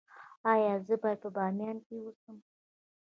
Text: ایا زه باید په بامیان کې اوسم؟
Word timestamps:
ایا 0.51 0.73
زه 0.87 0.95
باید 1.01 1.19
په 1.23 1.29
بامیان 1.35 1.77
کې 1.85 1.95
اوسم؟ 2.03 2.37